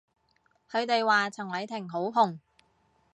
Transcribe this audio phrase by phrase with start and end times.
[0.71, 2.39] 佢哋話陳偉霆好紅